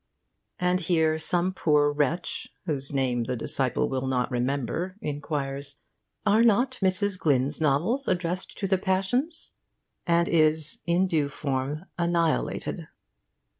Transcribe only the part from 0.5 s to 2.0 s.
And here some poor